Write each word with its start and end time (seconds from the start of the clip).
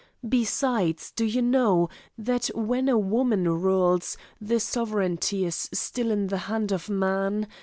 Besides, 0.27 1.11
do 1.11 1.25
you 1.25 1.43
know, 1.43 1.87
that 2.17 2.47
when 2.55 2.89
a 2.89 2.97
woman 2.97 3.47
rules, 3.47 4.17
the 4.41 4.59
sovereignty 4.59 5.45
is 5.45 5.69
still 5.75 6.09
in 6.09 6.25
the 6.25 6.39
hand 6.49 6.71
of 6.71 6.89
man? 6.89 7.47